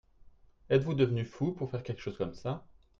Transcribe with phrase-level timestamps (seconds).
[0.71, 2.65] Êtes-vous devenu fou pour faire quelque chose comme ça?